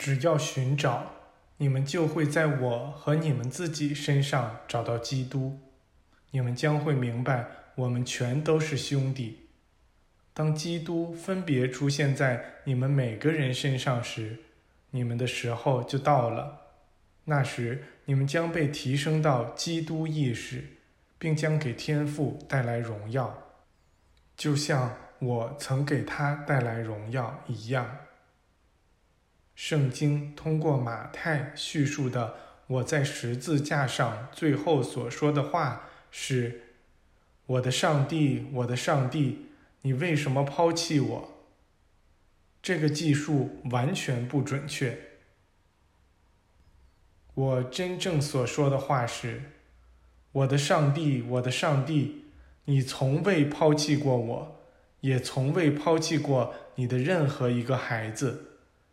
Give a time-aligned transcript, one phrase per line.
[0.00, 1.12] 只要寻找，
[1.58, 5.60] 你们就会在我和你们自己身上找到基督。
[6.30, 9.48] 你们将会明白，我们全都是兄弟。
[10.32, 14.38] 当基督分别出现在你们每个人身上时，
[14.92, 16.60] 你们的时候就到了。
[17.26, 20.64] 那时，你们将被提升到基督意识，
[21.18, 23.36] 并将给天父带来荣耀，
[24.34, 27.98] 就像我曾给他带来荣耀一样。
[29.62, 32.34] 圣经通过马太叙述的
[32.66, 36.62] 我在十字架上最后所说的话是
[37.44, 39.50] ：“我的上帝，我的上帝。”
[39.82, 41.44] 你为什么抛弃我？
[42.62, 44.98] 这个记述完全不准确。
[47.34, 49.42] 我真正所说的话是
[50.32, 52.24] ：“我的上帝，我的上帝，
[52.64, 54.62] 你从未抛弃过我，
[55.00, 58.49] 也从未抛弃过你的任何一个孩子，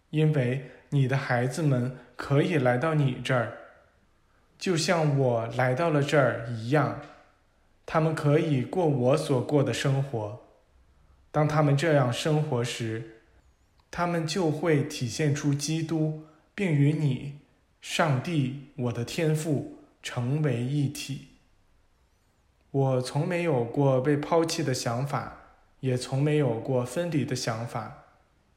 [0.10, 3.58] 因为你的孩子们可以来到你这儿，
[4.58, 7.02] 就像我来到了这儿一样，
[7.86, 10.42] 他们可以过我所过的生活。”
[11.30, 13.22] 当他们这样生活时，
[13.92, 16.24] 他们就会体现出基督，
[16.56, 17.40] 并与你、
[17.80, 21.28] 上帝、我的天赋成为一体。
[22.72, 25.38] 我从没有过被抛弃的想法，
[25.82, 28.07] 也从没有过分离的想法。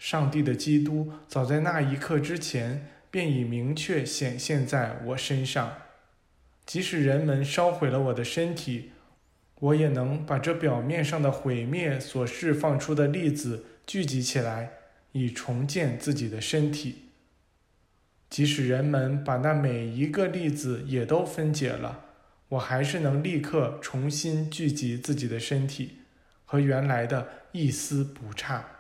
[0.01, 5.75] 上帝的基督早在那一刻之前便已明确显现在我身上，
[6.65, 8.93] 即使人们烧毁了我的身体。
[9.57, 14.71] 我也能把这表面上的毁灭所释放出的粒子聚集起来，
[15.13, 17.11] 以重建自己的身体。
[18.31, 22.07] 即使人们把那每一个粒子也都分解了，
[22.49, 25.99] 我还是能立刻重新聚集自己的身体，
[26.47, 28.80] 和原来的一丝不差。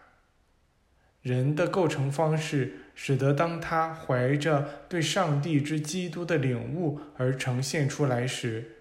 [1.22, 8.76] 人的构成方式，使得当他怀着对上帝之基督的领悟而呈现出来时。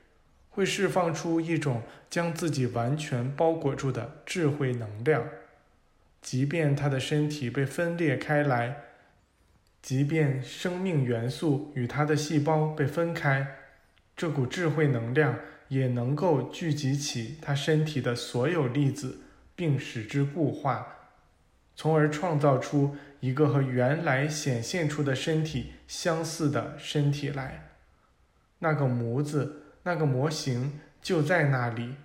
[0.52, 5.24] 会释放出一种将自己完全包裹住的智慧能量，
[6.22, 8.76] 即便他的身体被分裂开来，
[9.82, 13.48] 即便生命元素与他的细胞被分开，
[14.18, 19.20] 这股智慧能量也能够聚集起他身体的所有粒子，
[19.56, 20.99] 并使之固化，
[21.80, 27.70] 从而创造出一个和原来显现出的身体相似的身体来。
[28.58, 29.64] 那个模子。
[29.84, 31.96] 那个模型就在那里，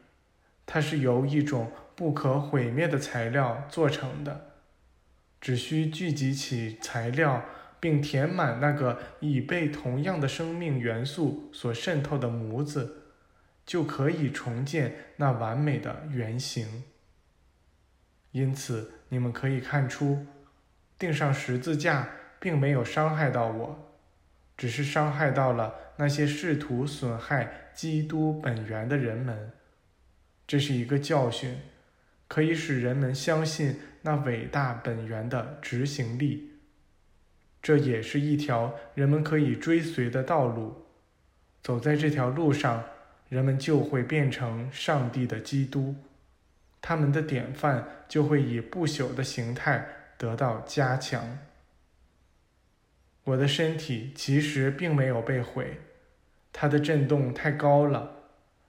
[0.64, 4.52] 它是由一种不可毁灭的材料做成的，
[5.40, 7.44] 只需聚集起材料，
[7.80, 13.02] 并填满那个已被同样的生命元素所渗透的模子，
[13.66, 16.84] 就可以重建那完美的原型。
[18.34, 20.27] 因此，你们可以看出，
[20.99, 22.09] 钉上十字架
[22.41, 23.95] 并没有伤害到我，
[24.56, 27.71] 只是伤害到了那些试图损害。
[27.72, 29.53] 基督本源的人们，
[30.49, 31.59] 这是一个教训，
[32.27, 36.55] 可以使人们相信那伟大本源的执行力。
[37.62, 40.87] 这也是一条人们可以追随的道路。
[41.62, 42.84] 走在这条路上，
[43.28, 45.95] 人们就会变成上帝的基督，
[46.87, 49.87] 他们的典范就会以不朽的形态
[50.19, 51.39] 得到加强。
[53.25, 55.81] 我的身体其实并没有被毁。
[56.53, 58.17] 它的震动太高了，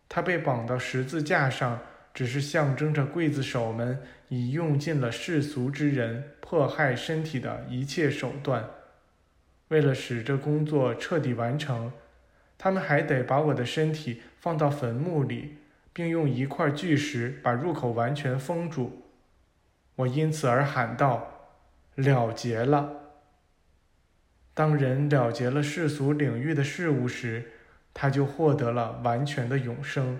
[0.08, 1.81] 它被绑到十字架上，
[2.14, 8.66] 只是象征着刽子手们已用尽了世俗之人迫害身体的一切手段。
[9.68, 11.92] 为了使这工作彻底完成，
[12.58, 15.58] 他们还得把我的身体放到坟墓里，
[15.95, 19.03] 并用一块巨石把入口完全封住。
[19.95, 21.53] 我因此而喊道
[21.95, 23.13] ：“了结了！”
[24.53, 27.51] 当人了结了世俗领域的事物时，
[27.94, 30.19] 他就获得了完全的永生，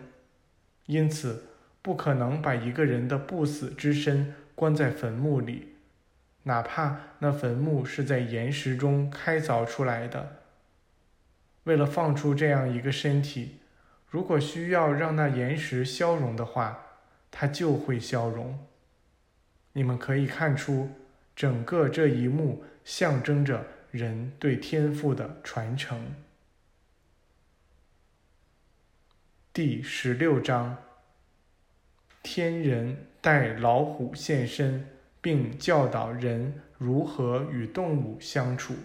[0.86, 1.44] 因此
[1.82, 5.76] 不可能把一个人的不死之身关在坟墓里，
[6.44, 10.38] 哪怕那坟墓是在岩石中开凿出来的。
[11.66, 13.60] 为了放出这样一个身体，
[14.16, 16.80] 如果需要让那岩石消融的话，
[17.30, 18.58] 它就会消融。
[19.74, 20.90] 你们可以看出，
[21.36, 26.16] 整个这一幕象征着人对天赋的传承。
[29.52, 30.78] 第十六章：
[32.24, 34.88] 天人带老虎现身，
[35.20, 38.76] 并教导人如何与动物相处。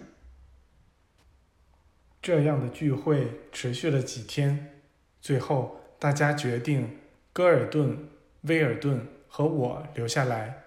[2.21, 4.80] 这样的聚会持续了几天，
[5.21, 6.97] 最后大家决定，
[7.31, 8.09] 戈尔顿、
[8.41, 10.63] 威尔顿和我留下来。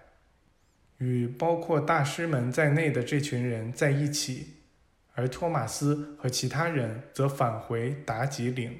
[0.98, 4.54] 与包括大师们在内的这群人在一起，
[5.14, 8.78] 而托马斯和其他人则返回达吉岭，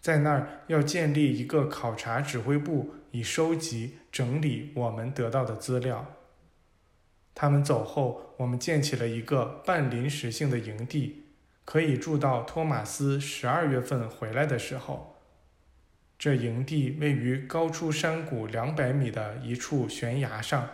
[0.00, 6.14] 在那儿要建立一个考察指挥部，以收集整理我们得到的资料。
[7.34, 11.24] 他们走后，我们建起了一个半临时性的营地，
[11.70, 15.14] 可以住到托马斯十二月份回来的时候。
[16.18, 20.68] 这营地位于高出山谷两百米的一处悬崖上，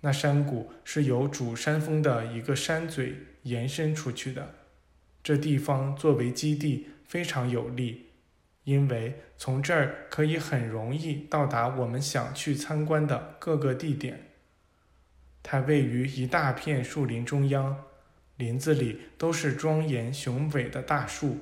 [0.00, 4.56] 那山谷是由主山峰的一个山嘴延伸出去的。
[5.22, 8.06] 这地方作为基地非常有利，
[8.64, 14.30] 因为从这儿可以很容易到达我们想去参观的各个地点。
[15.44, 17.84] 它位于一大片树林中央，
[18.36, 21.38] 林子里都是庄严雄伟的大树。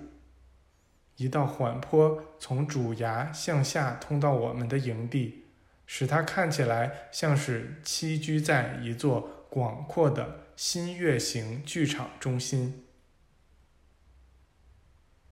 [1.17, 5.45] 一道缓坡从主崖向下通到我们的营地，
[5.87, 12.85] 使它看起来像是栖居在一座广阔的新月形剧场中心。